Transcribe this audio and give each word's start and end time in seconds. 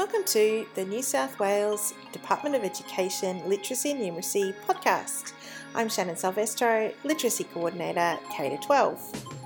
Welcome 0.00 0.24
to 0.28 0.66
the 0.76 0.86
New 0.86 1.02
South 1.02 1.38
Wales 1.38 1.92
Department 2.10 2.54
of 2.54 2.64
Education 2.64 3.46
Literacy 3.46 3.90
and 3.90 4.00
Numeracy 4.00 4.54
podcast. 4.66 5.34
I'm 5.74 5.90
Shannon 5.90 6.14
Salvestro, 6.14 6.94
Literacy 7.04 7.44
Coordinator 7.44 8.18
K 8.34 8.58
12. 8.62 9.36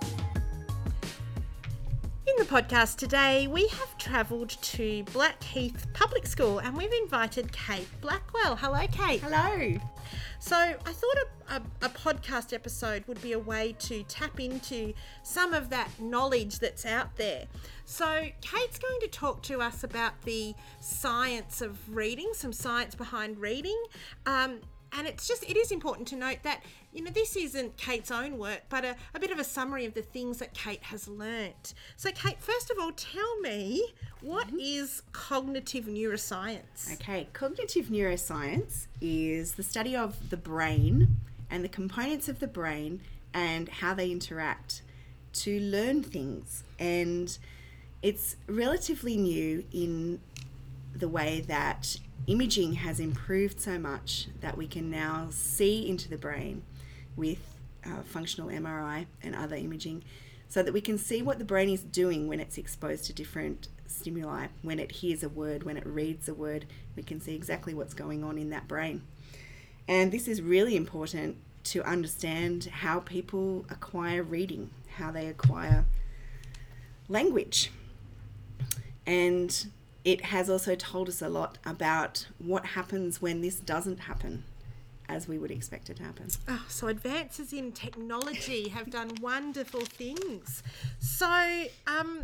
In 2.29 2.35
the 2.39 2.45
podcast 2.45 2.99
today, 2.99 3.49
we 3.49 3.67
have 3.67 3.99
travelled 3.99 4.51
to 4.51 5.03
Blackheath 5.13 5.93
Public 5.93 6.25
School 6.25 6.61
and 6.61 6.77
we've 6.77 6.93
invited 7.03 7.51
Kate 7.51 7.89
Blackwell. 8.01 8.55
Hello, 8.55 8.87
Kate. 8.93 9.21
Hello. 9.23 9.77
So, 10.47 10.57
I 10.59 10.75
thought 10.93 11.17
a, 11.49 11.55
a, 11.55 11.87
a, 11.87 11.89
podcast 11.89 12.53
episode 12.53 13.05
would 13.07 13.23
be 13.23 13.33
a 13.33 13.39
way 13.39 13.75
to 13.79 14.03
tap 14.03 14.39
into 14.39 14.93
some 15.23 15.55
of 15.55 15.71
that 15.71 15.89
knowledge 15.99 16.59
that's 16.59 16.85
out 16.85 17.17
there. 17.17 17.47
So, 17.87 18.27
Kate's 18.43 18.79
going 18.79 19.01
to 19.01 19.09
talk 19.09 19.41
to 19.45 19.63
us 19.63 19.85
about 19.85 20.21
the 20.25 20.53
science 20.81 21.63
of 21.63 21.79
reading, 21.97 22.33
some 22.35 22.53
science 22.53 22.95
behind 22.95 23.39
reading. 23.39 23.83
Um, 24.27 24.61
and 24.97 25.07
it's 25.09 25.27
just, 25.27 25.43
it 25.45 25.57
is 25.57 25.73
important 25.73 26.07
to 26.09 26.17
note 26.17 26.39
that, 26.45 26.63
you 26.93 27.03
know, 27.03 27.11
this 27.11 27.37
isn't 27.37 27.77
Kate's 27.77 28.11
own 28.11 28.39
work, 28.39 28.63
but 28.69 28.85
a, 28.85 28.97
a 29.15 29.21
bit 29.21 29.31
of 29.31 29.39
a 29.39 29.45
summary 29.45 29.85
of 29.85 29.95
the 29.95 30.03
things 30.03 30.39
that 30.39 30.55
Kate 30.55 30.83
has 30.85 31.09
learnt. 31.09 31.75
So, 31.97 32.11
Kate, 32.13 32.41
first 32.41 32.71
of 32.71 32.79
all, 32.79 32.93
tell 32.93 33.41
me 33.41 33.85
what 34.21 34.49
mm-hmm. 34.49 34.61
is 34.61 35.03
cognitive 35.13 35.87
neuroscience? 35.87 36.93
Okay, 36.95 37.29
cognitive 37.33 37.87
neuroscience 37.87 38.87
is 39.01 39.55
the 39.55 39.65
study 39.65 39.97
of 39.97 40.31
the 40.31 40.37
brain 40.37 41.17
and 41.51 41.65
the 41.65 41.69
components 41.69 42.29
of 42.29 42.39
the 42.39 42.47
brain 42.47 43.01
and 43.33 43.69
how 43.69 43.95
they 43.95 44.11
interact 44.11 44.83
to 45.33 45.59
learn 45.59 46.05
things. 46.05 46.63
And 46.79 47.37
it's 48.03 48.37
relatively 48.47 49.17
new 49.17 49.65
in 49.73 50.21
the 50.95 51.09
way 51.09 51.45
that 51.49 51.99
imaging 52.27 52.75
has 52.75 53.01
improved 53.01 53.61
so 53.61 53.79
much 53.79 54.29
that 54.41 54.57
we 54.57 54.67
can 54.67 54.91
now 54.91 55.29
see 55.31 55.89
into 55.89 56.09
the 56.09 56.17
brain 56.17 56.63
with 57.17 57.39
uh, 57.85 58.03
functional 58.03 58.49
MRI 58.49 59.07
and 59.23 59.35
other 59.35 59.57
imaging 59.57 60.03
so 60.49 60.63
that 60.63 60.73
we 60.73 60.81
can 60.81 60.97
see 60.99 61.21
what 61.21 61.39
the 61.39 61.45
brain 61.45 61.69
is 61.69 61.83
doing 61.83 62.29
when 62.29 62.41
it's 62.41 62.59
exposed 62.59 63.05
to 63.07 63.13
different 63.13 63.69
stimuli. 63.87 64.47
When 64.63 64.79
it 64.79 64.93
hears 64.93 65.23
a 65.23 65.29
word, 65.29 65.65
when 65.65 65.77
it 65.77 65.87
reads 65.87 66.29
a 66.29 66.35
word, 66.35 66.67
we 66.97 67.03
can 67.03 67.21
see 67.21 67.35
exactly 67.35 67.75
what's 67.75 67.95
going 67.95 68.23
on 68.25 68.39
in 68.39 68.51
that 68.51 68.69
brain. 68.69 69.03
And 69.89 70.13
this 70.13 70.29
is 70.29 70.41
really 70.41 70.77
important 70.77 71.37
to 71.65 71.83
understand 71.83 72.67
how 72.67 73.01
people 73.01 73.67
acquire 73.71 74.23
reading, 74.23 74.71
how 74.97 75.11
they 75.11 75.27
acquire 75.27 75.85
language. 77.09 77.71
And 79.07 79.67
it 80.05 80.27
has 80.27 80.51
also 80.51 80.75
told 80.75 81.09
us 81.09 81.23
a 81.23 81.29
lot 81.29 81.59
about 81.65 82.27
what 82.39 82.67
happens 82.67 83.23
when 83.23 83.41
this 83.41 83.57
doesn't 83.57 84.01
happen 84.01 84.45
as 85.09 85.29
we 85.29 85.39
would 85.39 85.51
expect 85.51 85.91
it 85.91 85.97
to 85.97 86.03
happen. 86.03 86.29
Oh, 86.49 86.65
so 86.69 86.89
advances 86.89 87.53
in 87.53 87.73
technology 87.73 88.69
have 88.69 88.91
done 88.91 89.13
wonderful 89.21 89.81
things. 89.81 90.63
So, 90.99 91.65
um, 91.87 92.23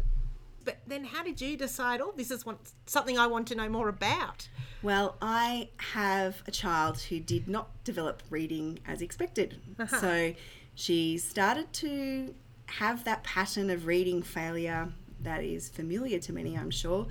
but 0.64 0.78
then 0.86 1.04
how 1.04 1.22
did 1.22 1.40
you 1.40 1.56
decide, 1.56 2.00
oh, 2.00 2.12
this 2.16 2.30
is 2.30 2.44
one, 2.44 2.58
something 2.86 3.18
I 3.18 3.26
want 3.26 3.48
to 3.48 3.54
know 3.54 3.68
more 3.68 3.88
about? 3.88 4.48
Well, 4.82 5.16
I 5.20 5.68
have 5.76 6.42
a 6.46 6.50
child 6.50 7.00
who 7.00 7.20
did 7.20 7.48
not 7.48 7.84
develop 7.84 8.22
reading 8.30 8.78
as 8.86 9.02
expected. 9.02 9.60
Uh-huh. 9.78 9.98
So 9.98 10.34
she 10.74 11.18
started 11.18 11.72
to 11.74 12.34
have 12.66 13.04
that 13.04 13.24
pattern 13.24 13.68
of 13.68 13.86
reading 13.86 14.22
failure 14.22 14.92
that 15.22 15.44
is 15.44 15.68
familiar 15.68 16.18
to 16.18 16.32
many, 16.32 16.56
I'm 16.56 16.70
sure 16.70 17.06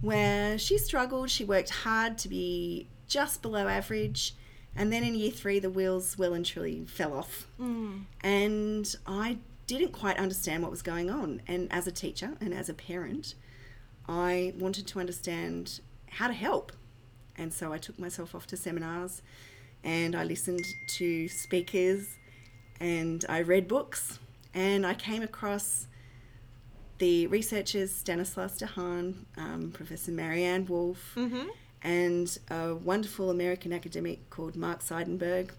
where 0.00 0.58
she 0.58 0.78
struggled. 0.78 1.30
She 1.30 1.44
worked 1.44 1.70
hard 1.70 2.18
to 2.18 2.28
be 2.28 2.88
just 3.06 3.42
below 3.42 3.66
average. 3.66 4.34
And 4.76 4.92
then 4.92 5.02
in 5.02 5.14
year 5.14 5.30
three, 5.30 5.58
the 5.58 5.70
wheels 5.70 6.16
well 6.18 6.34
and 6.34 6.44
truly 6.46 6.84
fell 6.86 7.14
off. 7.14 7.48
Mm. 7.60 8.04
And 8.22 8.96
I 9.06 9.38
didn't 9.66 9.92
quite 9.92 10.18
understand 10.18 10.62
what 10.62 10.70
was 10.70 10.82
going 10.82 11.10
on. 11.10 11.42
And 11.46 11.72
as 11.72 11.86
a 11.86 11.92
teacher 11.92 12.32
and 12.40 12.54
as 12.54 12.68
a 12.68 12.74
parent, 12.74 13.34
I 14.08 14.54
wanted 14.58 14.86
to 14.88 15.00
understand 15.00 15.80
how 16.06 16.28
to 16.28 16.34
help. 16.34 16.72
And 17.36 17.52
so 17.52 17.72
I 17.72 17.78
took 17.78 17.98
myself 17.98 18.34
off 18.34 18.46
to 18.48 18.56
seminars 18.56 19.22
and 19.84 20.16
I 20.16 20.24
listened 20.24 20.64
to 20.96 21.28
speakers 21.28 22.16
and 22.80 23.24
I 23.28 23.42
read 23.42 23.68
books 23.68 24.18
and 24.54 24.86
I 24.86 24.94
came 24.94 25.22
across 25.22 25.86
the 26.98 27.26
researchers 27.28 27.94
Stanislas 27.94 28.58
Dehaene, 28.58 29.14
um, 29.36 29.70
Professor 29.72 30.12
Maryanne 30.12 30.68
Wolf, 30.68 31.12
mm-hmm. 31.16 31.48
and 31.82 32.38
a 32.50 32.74
wonderful 32.74 33.30
American 33.30 33.72
academic 33.72 34.28
called 34.30 34.56
Mark 34.56 34.80
Seidenberg. 34.80 35.50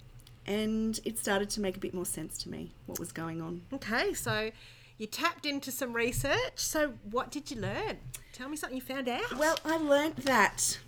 And 0.45 0.99
it 1.05 1.19
started 1.19 1.49
to 1.51 1.61
make 1.61 1.77
a 1.77 1.79
bit 1.79 1.93
more 1.93 2.05
sense 2.05 2.37
to 2.39 2.49
me 2.49 2.71
what 2.87 2.99
was 2.99 3.11
going 3.11 3.41
on. 3.41 3.61
Okay, 3.71 4.13
so 4.13 4.51
you 4.97 5.05
tapped 5.05 5.45
into 5.45 5.71
some 5.71 5.93
research. 5.93 6.57
So, 6.57 6.93
what 7.09 7.31
did 7.31 7.51
you 7.51 7.61
learn? 7.61 7.97
Tell 8.33 8.49
me 8.49 8.57
something 8.57 8.75
you 8.75 8.81
found 8.81 9.07
out. 9.07 9.37
Well, 9.37 9.57
I 9.63 9.77
learned 9.77 10.17
that 10.17 10.79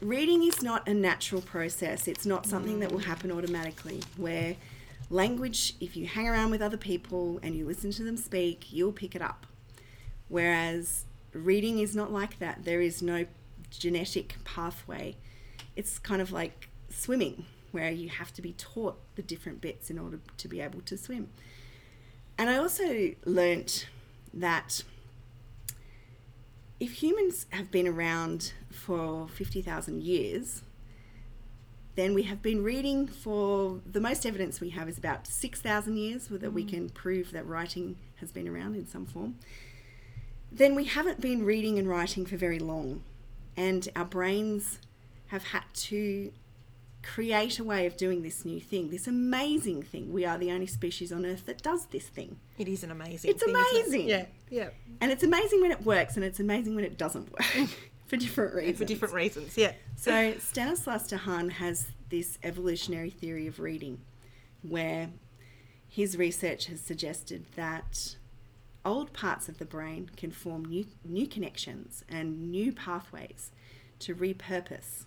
reading 0.00 0.42
is 0.42 0.62
not 0.62 0.86
a 0.88 0.94
natural 0.94 1.40
process, 1.40 2.08
it's 2.08 2.26
not 2.26 2.46
something 2.46 2.76
mm. 2.76 2.80
that 2.80 2.92
will 2.92 3.00
mm. 3.00 3.04
happen 3.04 3.30
automatically. 3.30 4.02
Where 4.16 4.56
language, 5.10 5.74
if 5.80 5.96
you 5.96 6.06
hang 6.06 6.28
around 6.28 6.50
with 6.50 6.60
other 6.60 6.76
people 6.76 7.38
and 7.42 7.54
you 7.54 7.66
listen 7.66 7.90
to 7.92 8.02
them 8.02 8.16
speak, 8.16 8.72
you'll 8.72 8.92
pick 8.92 9.14
it 9.14 9.22
up. 9.22 9.46
Whereas 10.28 11.04
reading 11.32 11.78
is 11.78 11.94
not 11.94 12.12
like 12.12 12.38
that. 12.38 12.64
There 12.64 12.80
is 12.80 13.02
no 13.02 13.26
genetic 13.70 14.36
pathway. 14.44 15.16
It's 15.76 15.98
kind 15.98 16.22
of 16.22 16.32
like 16.32 16.68
swimming, 16.88 17.46
where 17.72 17.90
you 17.90 18.08
have 18.08 18.32
to 18.34 18.42
be 18.42 18.52
taught 18.52 18.98
the 19.16 19.22
different 19.22 19.60
bits 19.60 19.90
in 19.90 19.98
order 19.98 20.20
to 20.38 20.48
be 20.48 20.60
able 20.60 20.80
to 20.82 20.96
swim. 20.96 21.28
And 22.38 22.48
I 22.48 22.56
also 22.56 23.12
learnt 23.24 23.88
that 24.32 24.82
if 26.80 27.02
humans 27.02 27.46
have 27.50 27.70
been 27.70 27.86
around 27.86 28.52
for 28.70 29.28
50,000 29.28 30.02
years, 30.02 30.62
then 31.94 32.14
we 32.14 32.24
have 32.24 32.42
been 32.42 32.64
reading 32.64 33.06
for 33.06 33.80
the 33.86 34.00
most 34.00 34.26
evidence 34.26 34.60
we 34.60 34.70
have 34.70 34.88
is 34.88 34.98
about 34.98 35.26
6,000 35.26 35.96
years, 35.96 36.26
that 36.26 36.42
mm. 36.42 36.52
we 36.52 36.64
can 36.64 36.88
prove 36.88 37.30
that 37.30 37.46
writing 37.46 37.96
has 38.16 38.32
been 38.32 38.48
around 38.48 38.74
in 38.74 38.86
some 38.86 39.06
form 39.06 39.36
then 40.54 40.74
we 40.74 40.84
haven't 40.84 41.20
been 41.20 41.44
reading 41.44 41.78
and 41.78 41.88
writing 41.88 42.24
for 42.24 42.36
very 42.36 42.58
long. 42.58 43.02
And 43.56 43.88
our 43.96 44.04
brains 44.04 44.78
have 45.28 45.44
had 45.44 45.64
to 45.74 46.32
create 47.02 47.58
a 47.58 47.64
way 47.64 47.86
of 47.86 47.96
doing 47.96 48.22
this 48.22 48.44
new 48.44 48.60
thing, 48.60 48.90
this 48.90 49.06
amazing 49.06 49.82
thing. 49.82 50.12
We 50.12 50.24
are 50.24 50.38
the 50.38 50.50
only 50.50 50.66
species 50.66 51.12
on 51.12 51.26
Earth 51.26 51.44
that 51.46 51.62
does 51.62 51.86
this 51.86 52.06
thing. 52.06 52.38
It 52.56 52.68
is 52.68 52.82
an 52.84 52.90
amazing 52.90 53.30
It's 53.30 53.44
thing, 53.44 53.54
amazing. 53.54 54.08
It? 54.08 54.28
Yeah, 54.48 54.62
yeah. 54.62 54.68
And 55.00 55.12
it's 55.12 55.22
amazing 55.22 55.60
when 55.60 55.72
it 55.72 55.84
works 55.84 56.16
and 56.16 56.24
it's 56.24 56.40
amazing 56.40 56.74
when 56.74 56.84
it 56.84 56.96
doesn't 56.96 57.30
work 57.32 57.68
for 58.06 58.16
different 58.16 58.54
reasons. 58.54 58.78
For 58.78 58.84
different 58.84 59.14
reasons, 59.14 59.56
yeah. 59.56 59.72
so 59.96 60.34
Stanislas 60.38 61.08
Dehaene 61.08 61.50
has 61.52 61.88
this 62.10 62.38
evolutionary 62.42 63.10
theory 63.10 63.46
of 63.46 63.58
reading 63.58 64.00
where 64.62 65.10
his 65.88 66.16
research 66.16 66.66
has 66.66 66.80
suggested 66.80 67.44
that 67.56 68.16
old 68.84 69.12
parts 69.12 69.48
of 69.48 69.58
the 69.58 69.64
brain 69.64 70.10
can 70.16 70.30
form 70.30 70.64
new, 70.64 70.86
new 71.04 71.26
connections 71.26 72.04
and 72.08 72.50
new 72.50 72.72
pathways 72.72 73.50
to 74.00 74.14
repurpose 74.14 75.06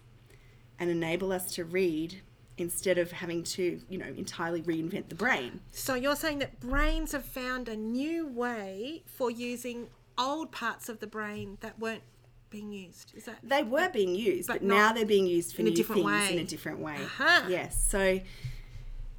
and 0.80 0.90
enable 0.90 1.32
us 1.32 1.54
to 1.56 1.64
read 1.64 2.22
instead 2.58 2.98
of 2.98 3.12
having 3.12 3.44
to, 3.44 3.80
you 3.88 3.98
know, 3.98 4.14
entirely 4.18 4.62
reinvent 4.64 5.10
the 5.10 5.16
brain. 5.16 5.60
So 5.72 5.94
you're 5.94 6.16
saying 6.16 6.40
that 6.40 6.60
brains 6.60 7.12
have 7.12 7.26
found 7.26 7.70
a 7.70 7.76
new 7.76 8.28
way 8.28 9.04
for 9.06 9.30
using 9.30 9.90
old 10.18 10.52
parts 10.52 10.90
of 10.90 11.00
the 11.00 11.08
brain 11.08 11.58
that 11.62 11.78
weren't 11.80 12.02
being 12.50 12.72
used. 12.72 13.14
Is 13.16 13.26
that 13.26 13.38
they 13.44 13.62
were 13.62 13.90
being 13.90 14.16
used, 14.16 14.48
but, 14.48 14.62
but 14.62 14.64
now 14.64 14.92
they're 14.92 15.06
being 15.06 15.28
used 15.28 15.56
for 15.56 15.62
new 15.62 15.76
things 15.84 16.04
way. 16.04 16.34
in 16.34 16.40
a 16.40 16.44
different 16.44 16.80
way. 16.80 16.96
Uh-huh. 16.96 17.44
Yes. 17.48 17.86
So, 17.88 18.20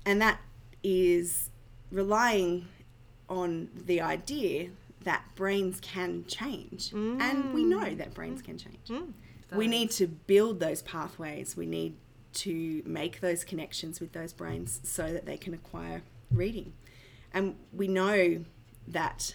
and 0.04 0.20
that 0.20 0.40
is 0.82 1.50
relying 1.92 2.66
on 3.28 3.68
the 3.86 4.00
idea 4.00 4.70
that 5.04 5.22
brains 5.36 5.80
can 5.80 6.24
change. 6.26 6.90
Mm. 6.90 7.20
And 7.20 7.54
we 7.54 7.64
know 7.64 7.94
that 7.94 8.14
brains 8.14 8.42
mm. 8.42 8.46
can 8.46 8.58
change. 8.58 8.88
Mm. 8.88 9.12
We 9.54 9.66
need 9.66 9.90
to 9.92 10.06
build 10.06 10.60
those 10.60 10.82
pathways. 10.82 11.56
We 11.56 11.66
need 11.66 11.94
to 12.34 12.82
make 12.84 13.20
those 13.20 13.44
connections 13.44 14.00
with 14.00 14.12
those 14.12 14.32
brains 14.32 14.80
so 14.84 15.12
that 15.12 15.24
they 15.24 15.36
can 15.36 15.54
acquire 15.54 16.02
reading. 16.30 16.74
And 17.32 17.56
we 17.72 17.88
know 17.88 18.44
that 18.86 19.34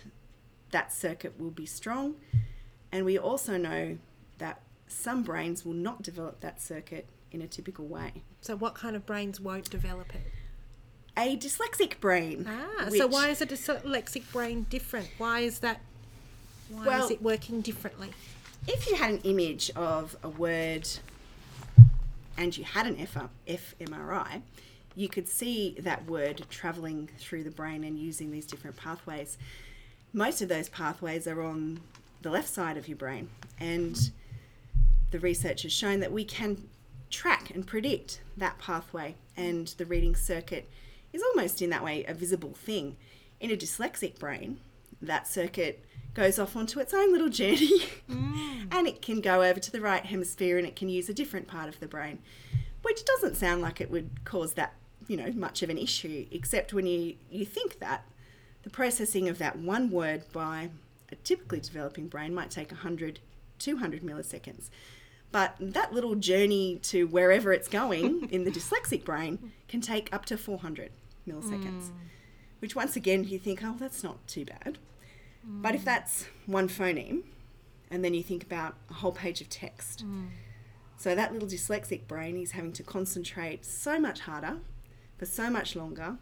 that 0.72 0.94
circuit 0.94 1.40
will 1.40 1.52
be 1.52 1.66
strong. 1.66 2.16
And 2.92 3.06
we 3.06 3.18
also 3.18 3.58
know 3.58 3.98
that 4.38 4.62
some 4.88 5.24
brains 5.24 5.66
will 5.66 5.74
not 5.74 6.04
develop 6.04 6.42
that 6.42 6.62
circuit 6.62 7.08
in 7.32 7.42
a 7.42 7.48
typical 7.48 7.86
way. 7.88 8.24
So, 8.42 8.56
what 8.56 8.76
kind 8.76 8.96
of 8.96 9.06
brains 9.06 9.40
won't 9.40 9.70
develop 9.70 10.14
it? 10.14 10.32
A 11.18 11.38
dyslexic 11.38 12.00
brain. 12.00 12.48
Ah, 12.48 12.86
which, 12.90 13.00
so 13.00 13.08
why 13.08 13.30
is 13.30 13.42
a 13.42 13.46
dyslexic 13.46 14.32
brain 14.32 14.66
different? 14.70 15.10
Why 15.18 15.42
is 15.42 15.60
that? 15.60 15.82
Why 16.70 16.86
well, 16.86 17.06
is 17.06 17.12
it 17.12 17.22
working 17.22 17.62
differently? 17.62 18.12
if 18.68 18.88
you 18.88 18.96
had 18.96 19.12
an 19.12 19.20
image 19.24 19.72
of 19.76 20.16
a 20.24 20.30
word 20.30 20.88
and 22.38 22.56
you 22.58 22.64
had 22.64 22.88
an 22.88 22.96
fMRI, 22.96 24.42
you 24.96 25.10
could 25.10 25.28
see 25.28 25.76
that 25.80 26.06
word 26.06 26.46
traveling 26.50 27.10
through 27.18 27.44
the 27.44 27.52
brain 27.52 27.84
and 27.84 27.98
using 27.98 28.32
these 28.32 28.46
different 28.46 28.78
pathways. 28.78 29.38
Most 30.14 30.42
of 30.42 30.50
those 30.50 30.70
pathways 30.70 31.28
are 31.28 31.42
on 31.42 31.82
the 32.22 32.30
left 32.30 32.48
side 32.48 32.78
of 32.78 32.88
your 32.88 32.98
brain, 32.98 33.30
and 33.60 34.12
the 35.12 35.20
research 35.20 35.64
has 35.64 35.74
shown 35.74 36.00
that 36.00 36.12
we 36.12 36.24
can 36.24 36.70
track 37.10 37.50
and 37.54 37.68
predict 37.68 38.22
that 38.38 38.58
pathway, 38.60 39.16
and 39.36 39.68
the 39.78 39.86
reading 39.86 40.16
circuit 40.16 40.70
is 41.14 41.24
almost 41.24 41.62
in 41.62 41.70
that 41.70 41.84
way 41.84 42.04
a 42.06 42.14
visible 42.14 42.54
thing. 42.54 42.98
In 43.40 43.52
a 43.52 43.56
dyslexic 43.56 44.20
brain, 44.20 44.60
that 45.02 45.28
circuit 45.28 45.86
goes 46.14 46.38
off 46.38 46.56
onto 46.56 46.80
its 46.80 46.94
own 46.94 47.12
little 47.12 47.30
journey 47.30 47.80
mm. 48.10 48.68
and 48.72 48.88
it 48.88 49.02
can 49.02 49.20
go 49.22 49.42
over 49.42 49.60
to 49.60 49.72
the 49.72 49.82
right 49.82 50.06
hemisphere 50.06 50.58
and 50.58 50.68
it 50.68 50.76
can 50.76 50.90
use 50.90 51.10
a 51.10 51.14
different 51.14 51.48
part 51.48 51.68
of 51.68 51.80
the 51.80 51.88
brain, 51.88 52.20
which 52.84 53.04
doesn't 53.06 53.36
sound 53.36 53.62
like 53.62 53.82
it 53.82 53.90
would 53.90 54.10
cause 54.24 54.54
that, 54.54 54.74
you 55.08 55.18
know, 55.18 55.32
much 55.34 55.64
of 55.64 55.70
an 55.70 55.78
issue, 55.78 56.26
except 56.32 56.74
when 56.74 56.86
you, 56.86 57.16
you 57.30 57.46
think 57.46 57.80
that 57.80 58.06
the 58.64 58.70
processing 58.70 59.28
of 59.28 59.38
that 59.40 59.58
one 59.58 59.90
word 59.90 60.24
by 60.32 60.70
a 61.12 61.16
typically 61.16 61.60
developing 61.60 62.08
brain 62.08 62.34
might 62.34 62.52
take 62.52 62.72
100, 62.72 63.20
200 63.60 64.02
milliseconds. 64.02 64.70
But 65.32 65.56
that 65.60 65.92
little 65.92 66.14
journey 66.14 66.80
to 66.84 67.08
wherever 67.08 67.52
it's 67.52 67.68
going 67.68 68.30
in 68.32 68.44
the 68.44 68.52
dyslexic 68.52 69.04
brain 69.04 69.52
can 69.68 69.82
take 69.82 70.14
up 70.14 70.26
to 70.26 70.38
400 70.38 70.92
milliseconds, 71.28 71.90
mm. 71.90 71.92
which 72.60 72.76
once 72.76 72.96
again 72.96 73.24
you 73.24 73.40
think, 73.40 73.62
oh, 73.64 73.76
that's 73.80 74.04
not 74.04 74.26
too 74.28 74.46
bad. 74.46 74.78
Mm. 75.48 75.62
But 75.62 75.76
if 75.76 75.86
that's 75.86 76.26
one 76.46 76.68
phoneme, 76.68 77.24
and 77.92 78.04
then 78.04 78.14
you 78.14 78.24
think 78.24 78.44
about 78.44 78.76
a 78.90 78.96
whole 78.96 79.12
page 79.12 79.42
of 79.42 79.50
text, 79.50 80.06
mm. 80.06 80.28
so 80.98 81.16
that 81.16 81.34
little 81.34 81.48
dyslexic 81.48 82.08
brain 82.08 82.38
is 82.38 82.52
having 82.52 82.74
to 82.74 82.84
concentrate 82.84 83.66
so 83.66 84.00
much 84.00 84.22
harder 84.22 84.58
for 85.18 85.26
so 85.26 85.50
much 85.50 85.76
longer 85.76 86.18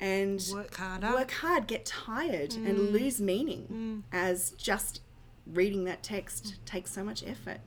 and 0.00 0.44
work 0.52 0.74
harder, 0.76 1.12
work 1.12 1.30
hard, 1.30 1.66
get 1.66 1.86
tired, 1.86 2.50
mm. 2.50 2.68
and 2.68 2.92
lose 2.92 3.20
meaning 3.20 3.66
mm. 3.72 4.16
as 4.16 4.50
just 4.52 5.00
reading 5.46 5.84
that 5.84 6.02
text 6.02 6.44
mm. 6.44 6.64
takes 6.64 6.90
so 6.90 7.04
much 7.04 7.22
effort. 7.24 7.60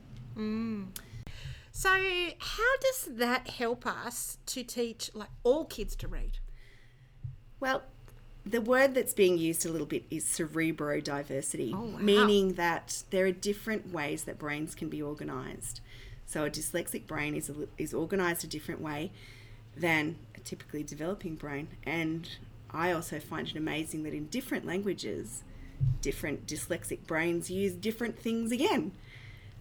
So, 1.70 1.90
how 1.90 2.76
does 2.80 3.08
that 3.10 3.48
help 3.48 3.86
us 3.86 4.38
to 4.46 4.62
teach 4.62 5.10
like 5.14 5.30
all 5.44 5.64
kids 5.64 5.94
to 5.96 6.08
read? 6.08 6.38
Well, 7.60 7.82
the 8.44 8.60
word 8.60 8.94
that's 8.94 9.14
being 9.14 9.36
used 9.36 9.66
a 9.66 9.70
little 9.70 9.86
bit 9.86 10.04
is 10.10 10.24
cerebrodiversity, 10.24 11.72
oh, 11.74 11.80
wow. 11.80 11.98
meaning 11.98 12.54
that 12.54 13.02
there 13.10 13.26
are 13.26 13.32
different 13.32 13.92
ways 13.92 14.24
that 14.24 14.38
brains 14.38 14.74
can 14.74 14.88
be 14.88 15.02
organized. 15.02 15.80
So 16.26 16.44
a 16.44 16.50
dyslexic 16.50 17.06
brain 17.06 17.34
is, 17.34 17.50
a, 17.50 17.54
is 17.76 17.92
organized 17.92 18.44
a 18.44 18.46
different 18.46 18.80
way 18.80 19.12
than 19.76 20.16
a 20.34 20.40
typically 20.40 20.82
developing 20.82 21.34
brain. 21.34 21.68
And 21.84 22.28
I 22.70 22.92
also 22.92 23.18
find 23.18 23.48
it 23.48 23.56
amazing 23.56 24.02
that 24.04 24.14
in 24.14 24.26
different 24.26 24.66
languages, 24.66 25.42
different 26.00 26.46
dyslexic 26.46 27.06
brains 27.06 27.50
use 27.50 27.72
different 27.72 28.18
things 28.18 28.52
again. 28.52 28.92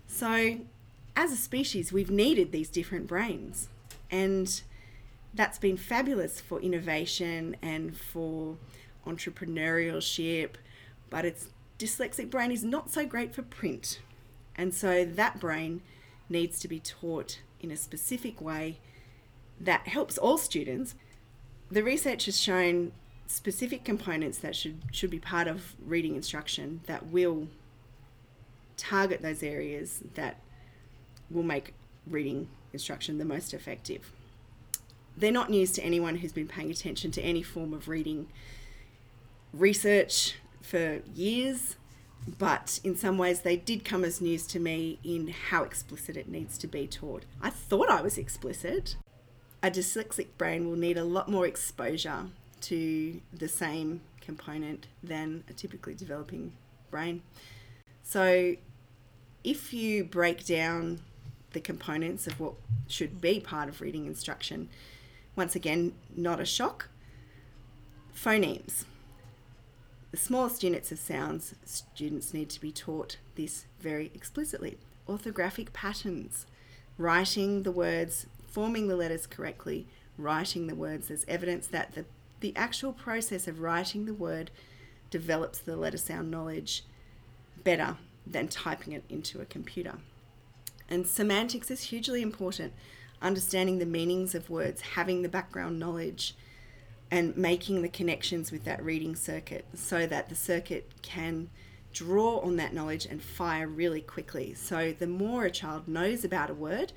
So 0.08 0.60
as 1.18 1.32
a 1.32 1.36
species, 1.36 1.92
we've 1.92 2.12
needed 2.12 2.52
these 2.52 2.70
different 2.70 3.08
brains. 3.08 3.70
And 4.12 4.62
that's 5.34 5.58
been 5.58 5.76
fabulous 5.76 6.40
for 6.40 6.62
innovation 6.62 7.58
and 7.60 7.98
for 7.98 8.56
entrepreneurship, 9.06 10.52
but 11.10 11.26
its 11.26 11.50
dyslexic 11.80 12.30
brain 12.30 12.52
is 12.52 12.64
not 12.64 12.92
so 12.92 13.04
great 13.04 13.34
for 13.34 13.42
print. 13.42 14.00
And 14.56 14.76
so 14.76 15.04
that 15.04 15.40
brain 15.40 15.82
needs 16.30 16.60
to 16.60 16.68
be 16.68 16.80
taught 16.80 17.40
in 17.62 17.72
a 17.72 17.76
specific 17.76 18.40
way 18.40 18.78
that 19.60 19.88
helps 19.88 20.20
all 20.20 20.38
students. 20.38 20.94
The 21.72 21.84
research 21.84 22.26
has 22.26 22.40
shown 22.40 22.92
specific 23.26 23.84
components 23.84 24.38
that 24.38 24.56
should, 24.56 24.84
should 24.92 25.10
be 25.10 25.20
part 25.20 25.48
of 25.48 25.74
reading 25.84 26.16
instruction 26.16 26.82
that 26.86 27.08
will 27.08 27.48
target 28.78 29.24
those 29.24 29.42
areas 29.42 30.04
that 30.14 30.40
will 31.30 31.44
make 31.44 31.74
reading 32.06 32.48
instruction 32.74 33.18
the 33.18 33.26
most 33.26 33.54
effective. 33.54 34.12
They're 35.16 35.32
not 35.32 35.50
news 35.50 35.72
to 35.74 35.84
anyone 35.84 36.18
who's 36.18 36.32
been 36.32 36.48
paying 36.48 36.70
attention 36.70 37.12
to 37.12 37.22
any 37.22 37.42
form 37.42 37.74
of 37.74 37.88
reading 37.88 38.28
research 39.52 40.36
for 40.62 41.02
years, 41.16 41.76
but 42.38 42.80
in 42.84 42.96
some 42.96 43.18
ways 43.18 43.42
they 43.42 43.56
did 43.56 43.84
come 43.84 44.04
as 44.04 44.22
news 44.22 44.46
to 44.48 44.60
me 44.60 45.00
in 45.04 45.30
how 45.30 45.64
explicit 45.64 46.18
it 46.18 46.28
needs 46.28 46.58
to 46.60 46.68
be 46.68 46.86
taught. 46.86 47.24
I 47.42 47.50
thought 47.50 47.90
I 47.90 48.02
was 48.02 48.18
explicit. 48.18 48.96
A 49.64 49.72
dyslexic 49.72 50.28
brain 50.38 50.70
will 50.70 50.78
need 50.78 50.98
a 50.98 51.04
lot 51.04 51.30
more 51.30 51.48
exposure 51.48 52.28
to 52.62 53.22
the 53.34 53.48
same 53.48 54.02
component 54.22 54.88
than 55.02 55.44
a 55.50 55.54
typically 55.54 55.96
developing 55.96 56.54
brain. 56.92 57.24
So, 58.04 58.56
if 59.44 59.74
you 59.74 60.04
break 60.04 60.46
down 60.46 61.02
the 61.54 61.60
components 61.60 62.28
of 62.28 62.40
what 62.40 62.54
should 62.88 63.22
be 63.22 63.40
part 63.40 63.70
of 63.70 63.82
reading 63.82 64.06
instruction, 64.06 64.70
once 65.36 65.56
again, 65.56 65.94
not 66.16 66.40
a 66.40 66.46
shock. 66.46 66.90
Phonemes. 68.16 68.86
The 70.12 70.18
smallest 70.18 70.64
units 70.64 70.92
of 70.92 71.00
sounds, 71.00 71.54
students 71.66 72.34
need 72.34 72.50
to 72.50 72.62
be 72.62 72.72
taught 72.72 73.18
this 73.36 73.66
very 73.80 74.10
explicitly. 74.16 74.78
Orthographic 75.08 75.74
patterns, 75.74 76.46
writing 76.98 77.64
the 77.64 77.72
words, 77.72 78.26
forming 78.48 78.88
the 78.88 78.96
letters 78.96 79.28
correctly, 79.28 79.86
writing 80.18 80.68
the 80.68 80.76
words 80.76 81.12
as 81.12 81.26
evidence 81.28 81.68
that 81.68 81.94
the, 81.94 82.06
the 82.40 82.54
actual 82.56 82.94
process 82.94 83.48
of 83.48 83.60
writing 83.60 84.06
the 84.06 84.14
word 84.14 84.50
develops 85.10 85.60
the 85.60 85.76
letter 85.76 85.98
sound 85.98 86.32
knowledge 86.32 86.84
better 87.64 87.98
than 88.26 88.48
typing 88.48 88.94
it 88.94 89.04
into 89.10 89.40
a 89.40 89.46
computer. 89.46 89.96
And 90.90 91.06
semantics 91.06 91.70
is 91.72 91.84
hugely 91.84 92.22
important. 92.22 92.74
Understanding 93.22 93.80
the 93.80 93.86
meanings 93.86 94.36
of 94.36 94.50
words, 94.50 94.82
having 94.82 95.22
the 95.22 95.30
background 95.30 95.80
knowledge, 95.80 96.36
and 97.10 97.36
making 97.38 97.82
the 97.82 97.90
connections 97.90 98.52
with 98.52 98.64
that 98.66 98.84
reading 98.84 99.16
circuit 99.16 99.66
so 99.74 100.06
that 100.06 100.30
the 100.30 100.36
circuit 100.36 100.92
can 101.02 101.50
draw 101.94 102.40
on 102.40 102.58
that 102.58 102.74
knowledge 102.74 103.06
and 103.06 103.22
fire 103.22 103.68
really 103.68 104.02
quickly. 104.02 104.54
So, 104.54 104.94
the 104.98 105.08
more 105.08 105.46
a 105.46 105.52
child 105.52 105.88
knows 105.88 106.24
about 106.24 106.50
a 106.50 106.54
word, 106.54 106.92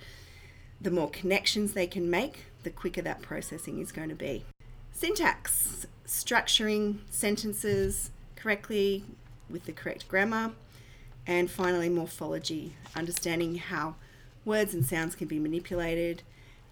the 0.81 0.91
more 0.91 1.09
connections 1.09 1.73
they 1.73 1.87
can 1.87 2.11
make, 2.11 2.45
the 2.65 2.71
quicker 2.71 3.03
that 3.03 3.23
processing 3.23 3.81
is 3.81 3.93
going 3.93 4.09
to 4.09 4.15
be. 4.15 4.45
Syntax, 4.93 5.87
structuring 6.07 6.99
sentences 7.09 8.11
correctly 8.37 9.05
with 9.49 9.65
the 9.65 9.73
correct 9.73 10.09
grammar. 10.09 10.53
And 11.31 11.49
finally, 11.49 11.89
morphology, 11.89 12.75
understanding 12.97 13.55
how 13.55 13.95
words 14.45 14.75
and 14.75 14.85
sounds 14.85 15.15
can 15.15 15.29
be 15.29 15.39
manipulated 15.39 16.25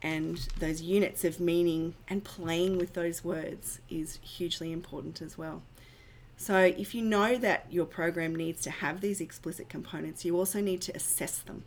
and 0.03 0.37
those 0.59 0.83
units 0.83 1.25
of 1.25 1.39
meaning 1.39 1.95
and 2.09 2.25
playing 2.25 2.77
with 2.77 2.95
those 2.95 3.23
words 3.23 3.79
is 3.89 4.19
hugely 4.21 4.73
important 4.73 5.23
as 5.23 5.39
well. 5.39 5.63
So, 6.37 6.59
if 6.59 6.93
you 6.93 7.03
know 7.03 7.37
that 7.39 7.67
your 7.71 7.85
program 7.85 8.35
needs 8.35 8.61
to 8.63 8.71
have 8.71 9.01
these 9.01 9.21
explicit 9.21 9.69
components, 9.69 10.25
you 10.25 10.37
also 10.37 10.61
need 10.61 10.81
to 10.83 10.93
assess 10.97 11.39
them 11.39 11.63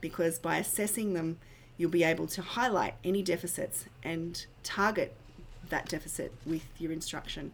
because 0.00 0.38
by 0.38 0.56
assessing 0.56 1.12
them, 1.12 1.36
you'll 1.76 1.90
be 1.90 2.04
able 2.04 2.26
to 2.28 2.40
highlight 2.40 2.94
any 3.04 3.20
deficits 3.20 3.84
and 4.02 4.46
target 4.62 5.14
that 5.68 5.90
deficit 5.90 6.32
with 6.46 6.64
your 6.78 6.90
instruction 6.90 7.52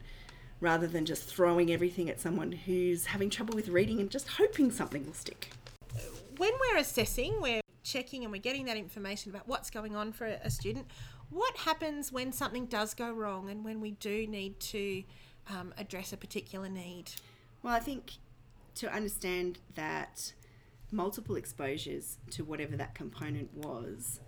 rather 0.60 0.86
than 0.86 1.06
just 1.06 1.24
throwing 1.24 1.72
everything 1.72 2.10
at 2.10 2.20
someone 2.20 2.52
who's 2.52 3.06
having 3.06 3.30
trouble 3.30 3.54
with 3.54 3.68
reading 3.68 4.00
and 4.00 4.10
just 4.10 4.28
hoping 4.28 4.70
something 4.70 5.04
will 5.06 5.14
stick. 5.14 5.50
When 6.36 6.52
we're 6.60 6.78
assessing, 6.78 7.40
we're 7.40 7.60
checking 7.82 8.24
and 8.24 8.32
we're 8.32 8.40
getting 8.40 8.66
that 8.66 8.76
information 8.76 9.30
about 9.30 9.48
what's 9.48 9.70
going 9.70 9.96
on 9.96 10.12
for 10.12 10.26
a 10.26 10.50
student, 10.50 10.86
what 11.30 11.56
happens 11.58 12.12
when 12.12 12.32
something 12.32 12.66
does 12.66 12.94
go 12.94 13.10
wrong 13.12 13.50
and 13.50 13.64
when 13.64 13.80
we 13.80 13.92
do 13.92 14.26
need 14.26 14.58
to 14.60 15.02
um, 15.48 15.72
address 15.78 16.12
a 16.12 16.16
particular 16.16 16.68
need? 16.68 17.10
Well, 17.62 17.74
I 17.74 17.80
think 17.80 18.12
to 18.76 18.92
understand 18.92 19.58
that 19.74 20.32
multiple 20.90 21.36
exposures 21.36 22.18
to 22.30 22.44
whatever 22.44 22.76
that 22.76 22.94
component 22.94 23.54
was 23.54 24.20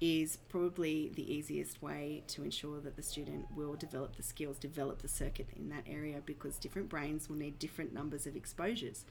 is 0.00 0.38
probably 0.48 1.12
the 1.14 1.32
easiest 1.32 1.82
way 1.82 2.22
to 2.26 2.42
ensure 2.42 2.80
that 2.80 2.96
the 2.96 3.02
student 3.02 3.46
will 3.54 3.74
develop 3.74 4.16
the 4.16 4.22
skills, 4.22 4.58
develop 4.58 5.02
the 5.02 5.08
circuit 5.08 5.48
in 5.54 5.68
that 5.68 5.84
area 5.86 6.22
because 6.24 6.56
different 6.56 6.88
brains 6.88 7.28
will 7.28 7.36
need 7.36 7.58
different 7.58 7.92
numbers 7.92 8.26
of 8.26 8.34
exposures. 8.34 9.04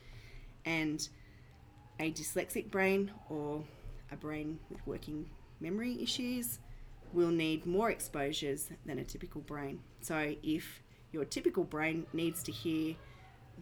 And 0.64 1.08
a 2.00 2.10
dyslexic 2.10 2.70
brain 2.70 3.12
or 3.28 3.62
a 4.10 4.16
brain 4.16 4.58
with 4.68 4.84
working 4.86 5.30
memory 5.60 6.02
issues 6.02 6.58
will 7.12 7.30
need 7.30 7.66
more 7.66 7.90
exposures 7.90 8.68
than 8.84 8.98
a 8.98 9.04
typical 9.04 9.42
brain. 9.42 9.80
So 10.00 10.34
if 10.42 10.82
your 11.12 11.24
typical 11.24 11.64
brain 11.64 12.06
needs 12.12 12.42
to 12.44 12.52
hear 12.52 12.96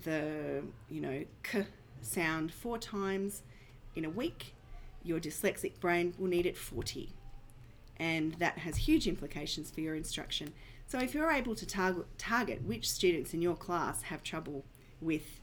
the, 0.04 0.62
you 0.88 1.00
know, 1.00 1.24
k 1.42 1.66
sound 2.00 2.52
four 2.52 2.78
times 2.78 3.42
in 3.96 4.04
a 4.04 4.10
week, 4.10 4.54
your 5.02 5.18
dyslexic 5.18 5.80
brain 5.80 6.14
will 6.18 6.28
need 6.28 6.46
it 6.46 6.56
40. 6.56 7.10
And 8.00 8.34
that 8.34 8.58
has 8.58 8.76
huge 8.76 9.06
implications 9.06 9.70
for 9.70 9.80
your 9.80 9.94
instruction. 9.94 10.52
So, 10.86 10.98
if 10.98 11.14
you're 11.14 11.30
able 11.30 11.54
to 11.54 11.66
target, 11.66 12.06
target 12.16 12.62
which 12.64 12.88
students 12.90 13.34
in 13.34 13.42
your 13.42 13.56
class 13.56 14.02
have 14.02 14.22
trouble 14.22 14.64
with 15.00 15.40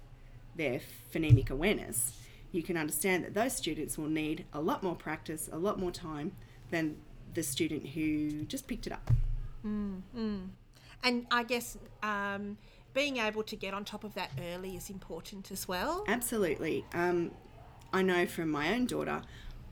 their 0.56 0.80
phonemic 1.14 1.50
awareness, 1.50 2.14
you 2.52 2.64
can 2.64 2.78
understand 2.78 3.24
that 3.26 3.34
those 3.34 3.54
students 3.54 3.98
will 3.98 4.08
need 4.08 4.46
a 4.54 4.62
lot 4.62 4.82
more 4.82 4.96
practice, 4.96 5.50
a 5.52 5.58
lot 5.58 5.80
more 5.80 5.92
time 5.92 6.32
than 6.72 6.98
the 7.34 7.44
student 7.44 7.88
who 7.88 8.44
just 8.46 8.68
picked 8.68 8.88
it 8.88 8.94
up. 8.94 9.12
And 11.04 11.28
I 11.30 11.44
guess 11.44 11.78
um, 12.02 12.58
being 12.94 13.18
able 13.18 13.44
to 13.44 13.56
get 13.56 13.74
on 13.74 13.86
top 13.86 14.04
of 14.04 14.14
that 14.16 14.32
early 14.42 14.76
is 14.76 14.90
important 14.90 15.52
as 15.52 15.68
well. 15.68 16.04
Absolutely. 16.08 16.86
Um, 16.94 17.32
I 17.94 18.02
know 18.02 18.26
from 18.26 18.50
my 18.50 18.74
own 18.74 18.86
daughter, 18.86 19.22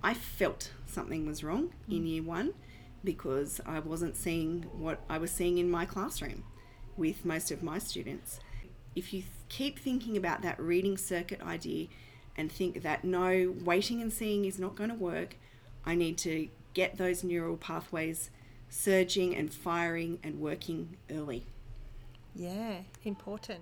I 0.04 0.14
felt 0.14 0.72
something 0.86 1.26
was 1.26 1.44
wrong 1.44 1.74
in 1.90 2.06
year 2.06 2.22
one 2.22 2.54
because 3.04 3.60
I 3.66 3.80
wasn't 3.80 4.16
seeing 4.16 4.64
what 4.74 5.02
I 5.10 5.18
was 5.18 5.32
seeing 5.32 5.58
in 5.58 5.70
my 5.70 5.86
classroom 5.86 6.44
with 6.96 7.26
most 7.26 7.52
of 7.52 7.64
my 7.64 7.80
students. 7.80 8.40
If 8.96 9.14
you 9.14 9.22
th- 9.22 9.32
keep 9.50 9.80
thinking 9.80 10.16
about 10.16 10.42
that 10.44 10.60
reading 10.60 10.98
circuit 10.98 11.42
idea 11.42 11.88
and 12.36 12.52
think 12.52 12.84
that 12.84 13.04
no, 13.04 13.54
waiting 13.64 14.02
and 14.02 14.12
seeing 14.12 14.46
is 14.46 14.60
not 14.60 14.76
going 14.76 14.90
to 14.90 14.96
work, 14.96 15.36
I 15.86 15.96
need 15.96 16.18
to 16.20 16.48
get 16.74 16.98
those 16.98 17.24
neural 17.24 17.58
pathways 17.58 18.30
surging 18.70 19.36
and 19.36 19.54
firing 19.54 20.20
and 20.24 20.40
working 20.40 20.98
early. 21.12 21.46
Yeah, 22.36 22.78
important. 23.04 23.62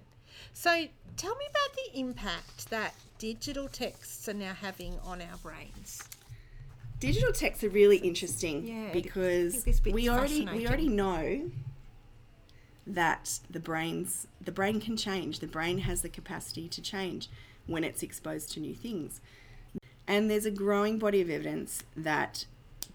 So 0.53 0.88
tell 1.17 1.36
me 1.36 1.45
about 1.50 1.75
the 1.75 2.00
impact 2.00 2.69
that 2.69 2.93
digital 3.17 3.67
texts 3.67 4.27
are 4.29 4.33
now 4.33 4.53
having 4.53 4.98
on 5.03 5.21
our 5.21 5.38
brains. 5.43 6.03
Digital 7.01 7.34
texts 7.34 7.63
are 7.63 7.70
really 7.70 7.98
interesting 7.98 8.67
Yeah, 8.67 8.93
because 8.93 9.53
think 9.53 9.65
this 9.65 9.79
bit's 9.79 9.93
we 9.96 10.08
already 10.08 10.48
we 10.53 10.67
already 10.67 10.88
know 10.88 11.50
that 12.86 13.39
the 13.50 13.60
brain's 13.60 14.27
the 14.39 14.51
brain 14.51 14.79
can 14.79 14.96
change. 14.96 15.39
The 15.39 15.48
brain 15.48 15.79
has 15.79 16.03
the 16.03 16.10
capacity 16.10 16.70
to 16.70 16.81
change 16.81 17.27
when 17.65 17.84
it's 17.84 18.03
exposed 18.03 18.51
to 18.53 18.60
new 18.60 18.75
things. 18.75 19.20
And 20.08 20.29
there's 20.29 20.46
a 20.46 20.51
growing 20.51 21.00
body 21.00 21.22
of 21.22 21.29
evidence 21.29 21.84
that 21.98 22.46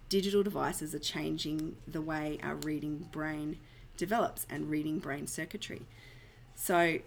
digital 0.09 0.45
devices 0.45 0.95
are 0.95 1.01
changing 1.01 1.77
the 1.89 2.01
way 2.01 2.39
our 2.45 2.55
reading 2.55 3.09
brain 3.11 3.59
develops 3.97 4.47
and 4.49 4.71
reading 4.71 5.01
brain 5.01 5.27
circuitry. 5.27 5.83
So, 6.55 6.99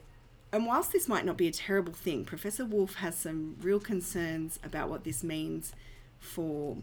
and 0.52 0.66
whilst 0.66 0.92
this 0.92 1.08
might 1.08 1.26
not 1.26 1.38
be 1.38 1.48
a 1.48 1.52
terrible 1.52 1.94
thing, 1.94 2.26
Professor 2.26 2.66
Wolf 2.66 2.96
has 2.96 3.16
some 3.16 3.56
real 3.62 3.80
concerns 3.80 4.60
about 4.64 4.90
what 4.90 5.06
this 5.06 5.24
means 5.24 5.72
for 6.20 6.78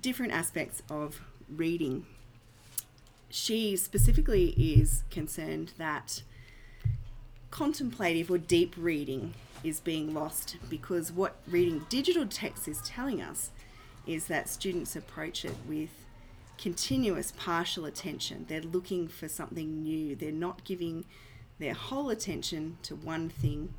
different 0.00 0.32
aspects 0.32 0.82
of 0.90 1.20
reading. 1.48 2.06
She 3.28 3.76
specifically 3.76 4.50
is 4.50 5.04
concerned 5.10 5.72
that 5.78 6.22
contemplative 7.50 8.30
or 8.30 8.38
deep 8.38 8.74
reading 8.76 9.34
is 9.62 9.80
being 9.80 10.12
lost 10.12 10.56
because 10.68 11.12
what 11.12 11.36
reading 11.46 11.86
digital 11.88 12.26
text 12.26 12.66
is 12.66 12.80
telling 12.82 13.20
us 13.20 13.50
is 14.06 14.26
that 14.26 14.48
students 14.48 14.96
approach 14.96 15.44
it 15.44 15.54
with 15.68 15.90
continuous 16.58 17.32
partial 17.36 17.84
attention. 17.84 18.46
They're 18.48 18.60
looking 18.60 19.08
for 19.08 19.28
something 19.28 19.82
new. 19.82 20.16
They're 20.16 20.32
not 20.32 20.64
giving 20.64 21.04
their 21.58 21.74
whole 21.74 22.10
attention 22.10 22.78
to 22.82 22.96
one 22.96 23.28
thing. 23.28 23.74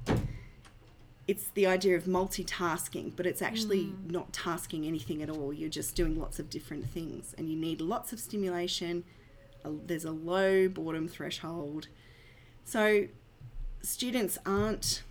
It's 1.28 1.50
the 1.52 1.66
idea 1.66 1.96
of 1.96 2.04
multitasking, 2.04 3.16
but 3.16 3.26
it's 3.26 3.42
actually 3.42 3.86
mm. 3.86 4.12
not 4.12 4.34
tasking 4.34 4.86
anything 4.86 5.22
at 5.22 5.30
all. 5.30 5.54
You're 5.54 5.70
just 5.70 5.96
doing 5.96 6.20
lots 6.20 6.38
of 6.38 6.50
different 6.50 6.90
things, 6.90 7.34
and 7.38 7.50
you 7.50 7.56
need 7.56 7.80
lots 7.80 8.12
of 8.12 8.20
stimulation. 8.20 9.06
There's 9.64 10.04
a 10.04 10.12
low 10.12 10.68
boredom 10.68 11.08
threshold. 11.08 11.88
So, 12.66 13.08
students 13.82 14.38
aren't 14.46 15.04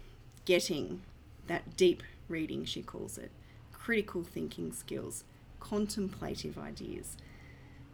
getting 0.44 1.02
that 1.46 1.76
deep 1.76 2.02
reading, 2.28 2.64
she 2.64 2.82
calls 2.82 3.16
it, 3.16 3.30
critical 3.72 4.22
thinking 4.22 4.72
skills, 4.72 5.24
contemplative 5.60 6.58
ideas, 6.58 7.16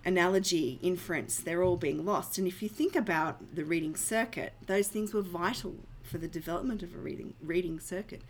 analogy, 0.04 0.78
inference, 0.82 1.38
they're 1.38 1.62
all 1.62 1.76
being 1.76 2.04
lost. 2.04 2.38
And 2.38 2.46
if 2.46 2.62
you 2.62 2.68
think 2.68 2.96
about 2.96 3.54
the 3.54 3.64
reading 3.64 3.94
circuit, 3.96 4.54
those 4.66 4.88
things 4.88 5.12
were 5.12 5.22
vital 5.22 5.76
for 6.08 6.18
the 6.18 6.28
development 6.28 6.82
of 6.82 6.94
a 6.94 6.98
reading 6.98 7.34
reading 7.42 7.78
circuit. 7.78 8.22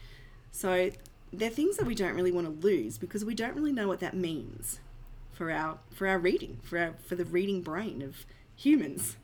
So 0.51 0.91
they're 1.33 1.51
things 1.51 1.77
that 1.77 1.87
we 1.87 1.95
don't 1.95 2.15
really 2.15 2.33
want 2.33 2.47
to 2.47 2.67
lose 2.67 2.99
because 2.99 3.25
we 3.25 3.35
don't 3.35 3.55
really 3.55 3.73
know 3.73 3.89
what 3.89 4.01
that 4.01 4.15
means 4.15 4.81
for 5.33 5.51
our 5.51 5.79
for 5.93 6.07
our 6.07 6.19
reading, 6.19 6.59
for 6.63 6.79
our 6.79 6.95
for 7.05 7.15
the 7.15 7.25
reading 7.25 7.63
brain 7.63 8.03
of 8.03 8.27
humans. 8.57 9.17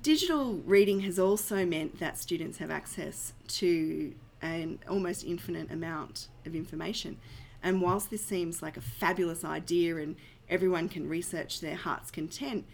Digital 0.00 0.54
reading 0.66 1.00
has 1.00 1.18
also 1.18 1.64
meant 1.64 1.98
that 2.00 2.18
students 2.18 2.58
have 2.58 2.70
access 2.70 3.32
to 3.48 4.14
an 4.42 4.78
almost 4.88 5.24
infinite 5.24 5.70
amount 5.70 6.28
of 6.44 6.54
information. 6.54 7.16
And 7.62 7.80
whilst 7.80 8.10
this 8.10 8.24
seems 8.24 8.62
like 8.62 8.76
a 8.76 8.82
fabulous 8.82 9.44
idea 9.44 9.96
and 9.96 10.16
everyone 10.48 10.88
can 10.88 11.08
research 11.08 11.60
their 11.60 11.74
heart's 11.74 12.10
content, 12.10 12.66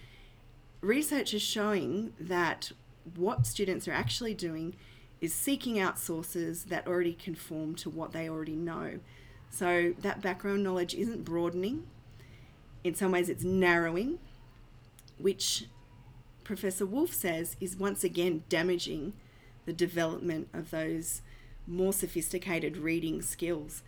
research 0.81 1.33
is 1.33 1.43
showing 1.43 2.13
that 2.21 2.73
what 3.17 3.47
students 3.47 3.87
are 3.89 3.93
actually 3.93 4.35
doing 4.35 4.75
is 5.21 5.33
seeking 5.33 5.79
out 5.79 5.99
sources 5.99 6.65
that 6.65 6.87
already 6.87 7.13
conform 7.13 7.75
to 7.77 7.91
what 7.91 8.13
they 8.13 8.29
already 8.29 8.57
know. 8.57 8.99
So 9.51 9.95
that 10.01 10.21
background 10.21 10.65
knowledge 10.65 10.95
isn't 10.95 11.25
broadening, 11.25 11.87
in 12.85 12.95
some 12.95 13.13
ways, 13.13 13.29
it's 13.29 13.45
narrowing, 13.45 14.19
which 15.19 15.67
Professor 16.43 16.85
Wolf 16.85 17.13
says 17.13 17.57
is 17.61 17.77
once 17.77 18.03
again 18.03 18.43
damaging 18.49 19.13
the 19.67 19.73
development 19.73 20.49
of 20.53 20.71
those 20.71 21.23
more 21.67 21.93
sophisticated 21.93 22.77
reading 22.77 23.23
skills. 23.23 23.83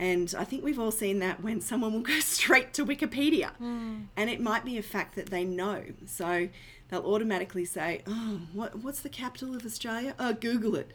And 0.00 0.34
I 0.38 0.44
think 0.44 0.64
we've 0.64 0.78
all 0.78 0.90
seen 0.90 1.18
that 1.18 1.42
when 1.42 1.60
someone 1.60 1.92
will 1.92 2.00
go 2.00 2.18
straight 2.20 2.72
to 2.74 2.86
Wikipedia. 2.86 3.50
Hmm. 3.56 4.04
And 4.16 4.30
it 4.30 4.40
might 4.40 4.64
be 4.64 4.78
a 4.78 4.82
fact 4.82 5.14
that 5.14 5.26
they 5.26 5.44
know. 5.44 5.84
So 6.06 6.48
they'll 6.88 7.04
automatically 7.04 7.66
say, 7.66 8.00
Oh, 8.06 8.40
what, 8.54 8.76
what's 8.76 9.00
the 9.00 9.10
capital 9.10 9.54
of 9.54 9.66
Australia? 9.66 10.14
Oh, 10.18 10.32
Google 10.32 10.74
it. 10.74 10.90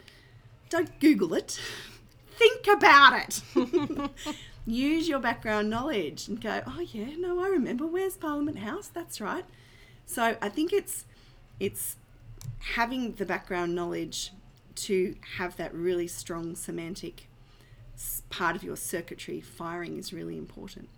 Don't 0.70 1.00
Google 1.00 1.36
it. 1.36 1.62
Think 2.32 2.66
about 2.68 3.14
it. 3.14 3.42
Use 4.66 5.08
your 5.08 5.20
background 5.20 5.70
knowledge 5.70 6.28
and 6.28 6.42
go, 6.42 6.64
Oh, 6.66 6.80
yeah, 6.80 7.16
no, 7.20 7.40
I 7.40 7.48
remember. 7.48 7.86
Where's 7.86 8.18
Parliament 8.18 8.58
House? 8.58 8.88
That's 8.88 9.22
right. 9.22 9.46
So 10.08 10.36
I 10.42 10.50
think 10.50 10.74
it's 10.74 11.06
it's 11.60 11.98
having 12.74 13.14
the 13.14 13.26
background 13.26 13.76
knowledge 13.76 14.32
to 14.76 15.16
have 15.38 15.56
that 15.58 15.74
really 15.76 16.08
strong 16.08 16.56
semantic 16.56 17.28
part 18.30 18.56
of 18.56 18.64
your 18.64 18.76
circuitry 18.76 19.42
firing 19.42 19.98
is 19.98 20.14
really 20.14 20.38
important. 20.38 20.90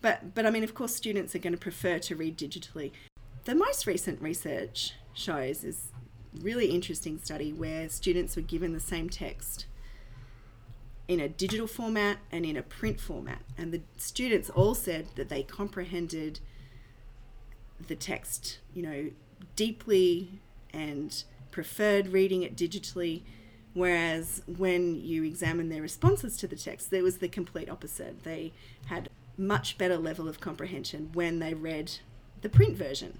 But 0.00 0.34
but 0.34 0.46
I 0.46 0.50
mean, 0.50 0.64
of 0.64 0.74
course, 0.74 0.94
students 0.94 1.34
are 1.34 1.38
going 1.38 1.52
to 1.52 1.58
prefer 1.58 1.98
to 2.00 2.16
read 2.16 2.36
digitally. 2.36 2.92
The 3.44 3.54
most 3.54 3.86
recent 3.86 4.20
research 4.20 4.92
shows 5.14 5.64
is 5.64 5.88
really 6.40 6.66
interesting 6.66 7.18
study 7.18 7.52
where 7.52 7.88
students 7.88 8.36
were 8.36 8.42
given 8.42 8.72
the 8.72 8.80
same 8.80 9.08
text 9.08 9.66
in 11.08 11.20
a 11.20 11.28
digital 11.28 11.66
format 11.66 12.18
and 12.32 12.44
in 12.44 12.56
a 12.56 12.62
print 12.62 13.00
format, 13.00 13.42
and 13.56 13.72
the 13.72 13.82
students 13.96 14.50
all 14.50 14.74
said 14.74 15.06
that 15.14 15.28
they 15.28 15.42
comprehended 15.42 16.40
the 17.86 17.94
text, 17.94 18.58
you 18.74 18.82
know, 18.82 19.10
deeply 19.54 20.40
and 20.72 21.24
preferred 21.50 22.08
reading 22.08 22.42
it 22.42 22.56
digitally. 22.56 23.22
Whereas 23.76 24.40
when 24.46 25.04
you 25.04 25.22
examine 25.22 25.68
their 25.68 25.82
responses 25.82 26.38
to 26.38 26.46
the 26.46 26.56
text, 26.56 26.90
there 26.90 27.02
was 27.02 27.18
the 27.18 27.28
complete 27.28 27.68
opposite. 27.68 28.24
They 28.24 28.54
had 28.86 29.10
much 29.36 29.76
better 29.76 29.98
level 29.98 30.28
of 30.28 30.40
comprehension 30.40 31.10
when 31.12 31.40
they 31.40 31.52
read 31.52 31.92
the 32.40 32.48
print 32.48 32.74
version. 32.74 33.18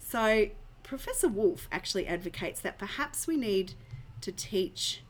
So 0.00 0.46
Professor 0.82 1.28
Wolf 1.28 1.68
actually 1.70 2.04
advocates 2.04 2.58
that 2.62 2.80
perhaps 2.80 3.28
we 3.28 3.36
need 3.36 3.74
to 4.22 4.32
teach 4.32 5.02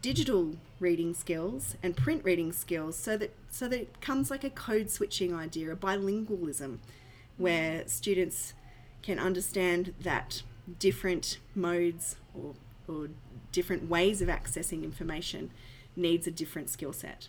digital 0.00 0.56
reading 0.80 1.14
skills 1.14 1.76
and 1.84 1.96
print 1.96 2.24
reading 2.24 2.52
skills 2.52 2.98
so 2.98 3.16
that 3.16 3.32
so 3.48 3.68
that 3.68 3.80
it 3.80 3.92
becomes 3.92 4.28
like 4.28 4.42
a 4.42 4.50
code 4.50 4.90
switching 4.90 5.32
idea, 5.32 5.70
a 5.70 5.76
bilingualism, 5.76 6.78
where 7.36 7.86
students 7.86 8.54
can 9.02 9.20
understand 9.20 9.94
that 10.00 10.42
different 10.80 11.38
modes 11.54 12.16
or, 12.34 12.54
or 12.88 13.08
different 13.52 13.88
ways 13.88 14.20
of 14.20 14.28
accessing 14.28 14.82
information 14.82 15.50
needs 15.94 16.26
a 16.26 16.30
different 16.30 16.70
skill 16.70 16.92
set. 16.92 17.28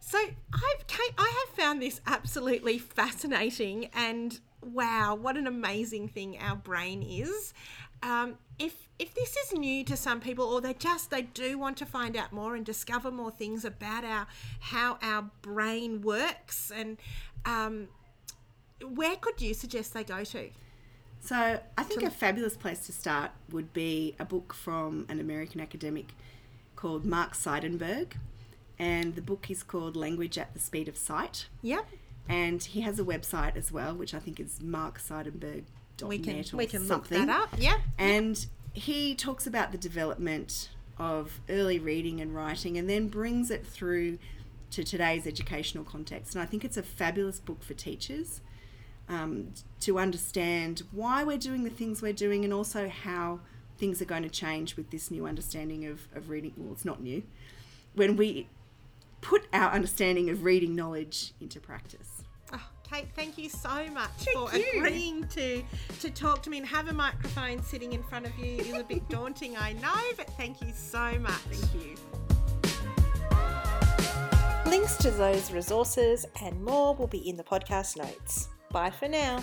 So 0.00 0.18
I've 0.18 0.86
Kate, 0.86 1.14
I 1.18 1.44
have 1.46 1.56
found 1.56 1.82
this 1.82 2.00
absolutely 2.06 2.78
fascinating 2.78 3.90
and 3.92 4.38
wow, 4.62 5.14
what 5.14 5.36
an 5.36 5.46
amazing 5.46 6.08
thing 6.08 6.38
our 6.38 6.56
brain 6.56 7.02
is. 7.02 7.52
Um, 8.02 8.38
if 8.58 8.88
if 8.98 9.14
this 9.14 9.36
is 9.36 9.52
new 9.52 9.84
to 9.84 9.96
some 9.96 10.20
people 10.20 10.44
or 10.44 10.60
they 10.60 10.74
just 10.74 11.10
they 11.10 11.22
do 11.22 11.58
want 11.58 11.76
to 11.78 11.86
find 11.86 12.16
out 12.16 12.32
more 12.32 12.54
and 12.54 12.64
discover 12.64 13.10
more 13.10 13.30
things 13.30 13.64
about 13.64 14.04
our 14.04 14.26
how 14.60 14.98
our 15.02 15.30
brain 15.42 16.02
works 16.02 16.70
and 16.74 16.98
um, 17.44 17.88
where 18.82 19.16
could 19.16 19.40
you 19.40 19.54
suggest 19.54 19.92
they 19.92 20.04
go 20.04 20.24
to 20.24 20.50
So 21.26 21.58
I 21.76 21.82
think 21.82 22.04
a 22.04 22.10
fabulous 22.10 22.56
place 22.56 22.86
to 22.86 22.92
start 22.92 23.32
would 23.50 23.72
be 23.72 24.14
a 24.20 24.24
book 24.24 24.54
from 24.54 25.06
an 25.08 25.18
American 25.18 25.60
academic 25.60 26.12
called 26.76 27.04
Mark 27.04 27.34
Seidenberg. 27.34 28.12
And 28.78 29.16
the 29.16 29.22
book 29.22 29.50
is 29.50 29.62
called 29.64 29.96
Language 29.96 30.38
at 30.38 30.52
the 30.54 30.60
Speed 30.60 30.86
of 30.86 30.96
Sight. 30.96 31.46
yep 31.62 31.86
And 32.28 32.62
he 32.62 32.82
has 32.82 33.00
a 33.00 33.04
website 33.04 33.56
as 33.56 33.72
well, 33.72 33.94
which 33.94 34.14
I 34.14 34.18
think 34.20 34.38
is 34.38 34.60
markseidenberg.net 34.60 35.64
we 36.04 36.18
can 36.18 36.44
or 36.52 36.56
we 36.58 36.66
can 36.66 36.84
something. 36.86 37.18
look 37.20 37.26
that 37.26 37.42
up 37.42 37.48
yeah 37.58 37.78
And 37.98 38.46
he 38.74 39.14
talks 39.14 39.46
about 39.46 39.72
the 39.72 39.78
development 39.78 40.68
of 40.98 41.40
early 41.48 41.78
reading 41.78 42.20
and 42.20 42.34
writing 42.34 42.76
and 42.78 42.88
then 42.88 43.08
brings 43.08 43.50
it 43.50 43.66
through 43.66 44.18
to 44.70 44.84
today's 44.84 45.26
educational 45.26 45.84
context. 45.84 46.34
And 46.34 46.42
I 46.42 46.46
think 46.46 46.64
it's 46.64 46.76
a 46.76 46.82
fabulous 46.82 47.40
book 47.40 47.62
for 47.64 47.74
teachers 47.74 48.40
um, 49.08 49.52
to 49.80 49.98
understand 49.98 50.82
why 50.92 51.22
we're 51.24 51.38
doing 51.38 51.64
the 51.64 51.70
things 51.70 52.02
we're 52.02 52.12
doing 52.12 52.44
and 52.44 52.52
also 52.52 52.88
how 52.88 53.40
things 53.78 54.00
are 54.00 54.06
going 54.06 54.22
to 54.22 54.28
change 54.28 54.76
with 54.76 54.90
this 54.90 55.10
new 55.10 55.26
understanding 55.26 55.86
of, 55.86 56.08
of 56.14 56.30
reading. 56.30 56.52
Well, 56.56 56.72
it's 56.72 56.84
not 56.84 57.02
new. 57.02 57.22
When 57.94 58.16
we 58.16 58.48
put 59.20 59.46
our 59.52 59.70
understanding 59.72 60.30
of 60.30 60.44
reading 60.44 60.74
knowledge 60.74 61.32
into 61.40 61.60
practice. 61.60 62.22
Oh, 62.52 62.68
Kate, 62.88 63.08
thank 63.14 63.36
you 63.38 63.48
so 63.48 63.88
much 63.92 64.10
Thank 64.18 64.50
for 64.50 64.56
you. 64.56 64.64
agreeing 64.76 65.26
to 65.28 65.62
to 66.00 66.10
talk 66.10 66.42
to 66.44 66.50
me 66.50 66.58
and 66.58 66.66
have 66.66 66.88
a 66.88 66.92
microphone 66.92 67.62
sitting 67.62 67.92
in 67.92 68.02
front 68.04 68.26
of 68.26 68.38
you 68.38 68.58
It's 68.58 68.78
a 68.78 68.84
bit 68.84 69.08
daunting, 69.08 69.56
I 69.56 69.72
know, 69.74 70.00
but 70.16 70.28
thank 70.36 70.60
you 70.62 70.72
so 70.74 71.18
much. 71.18 71.32
Thank 71.50 71.84
you. 71.84 71.96
Links 74.70 74.96
to 74.98 75.10
those 75.10 75.50
resources 75.52 76.26
and 76.42 76.62
more 76.64 76.94
will 76.94 77.06
be 77.06 77.28
in 77.28 77.36
the 77.36 77.44
podcast 77.44 77.96
notes. 77.96 78.48
Bye 78.76 78.90
for 78.90 79.08
now. 79.08 79.40